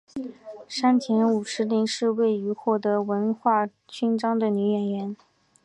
[0.67, 5.15] 山田五十铃是首位获得文化勋章的女演员。